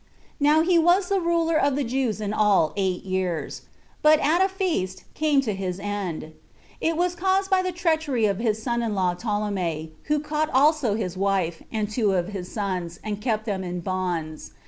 4. 0.39 0.45
Now 0.47 0.61
he 0.63 0.79
was 0.79 1.09
the 1.09 1.19
ruler 1.19 1.55
of 1.59 1.75
the 1.75 1.83
Jews 1.83 2.19
in 2.19 2.33
all 2.33 2.73
eight 2.75 3.03
years; 3.03 3.61
but 4.01 4.17
at 4.19 4.43
a 4.43 4.49
feast 4.49 5.03
came 5.13 5.41
to 5.41 5.53
his 5.53 5.79
end. 5.79 6.33
It 6.79 6.97
was 6.97 7.13
caused 7.13 7.51
by 7.51 7.61
the 7.61 7.71
treachery 7.71 8.25
of 8.25 8.39
his 8.39 8.59
son 8.63 8.81
in 8.81 8.95
law 8.95 9.13
Ptolemy, 9.13 9.91
who 10.05 10.19
caught 10.19 10.49
also 10.49 10.95
his 10.95 11.15
wife, 11.15 11.61
and 11.71 11.87
two 11.87 12.13
of 12.13 12.29
his 12.29 12.51
sons, 12.51 12.99
and 13.03 13.21
kept 13.21 13.45
them 13.45 13.63
in 13.63 13.81
bonds. 13.81 14.53